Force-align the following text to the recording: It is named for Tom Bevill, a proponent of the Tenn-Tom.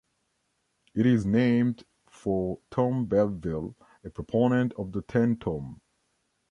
It 0.95 1.05
is 1.05 1.27
named 1.27 1.83
for 2.09 2.57
Tom 2.71 3.05
Bevill, 3.05 3.75
a 4.03 4.09
proponent 4.09 4.73
of 4.73 4.93
the 4.93 5.03
Tenn-Tom. 5.03 5.79